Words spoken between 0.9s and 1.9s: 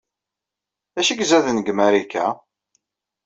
D acu ay izaden deg